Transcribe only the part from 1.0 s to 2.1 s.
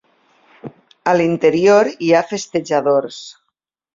A l'interior